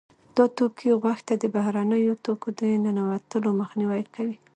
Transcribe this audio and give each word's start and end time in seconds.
دا 0.37 0.45
توکي 0.57 0.89
غوږ 1.01 1.19
ته 1.27 1.33
د 1.37 1.43
بهرنیو 1.55 2.21
توکو 2.25 2.49
د 2.59 2.61
ننوتلو 2.85 3.49
مخنیوی 3.61 4.03
کوي. 4.15 4.35